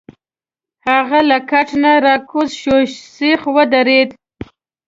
[0.87, 2.77] هغه له کټ نه راکوز شو،
[3.15, 4.09] سیخ ودرید.